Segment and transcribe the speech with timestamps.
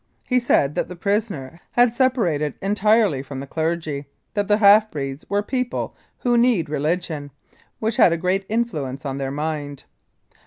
[0.25, 5.27] He said that the prisoner had separated entirely from the clergy: that the half breeds
[5.29, 7.29] were people who need religion,
[7.77, 9.83] which had a great influence on their mind.